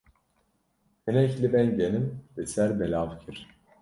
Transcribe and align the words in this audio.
Hinek 1.07 1.31
libên 1.41 1.69
genim 1.77 2.07
li 2.35 2.43
ser 2.53 2.69
belav 2.81 3.09
kir. 3.21 3.37